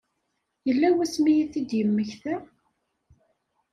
[0.67, 2.35] Yella wasmi i t-id-yemmekta?